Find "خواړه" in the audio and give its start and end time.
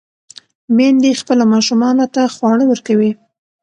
2.35-2.65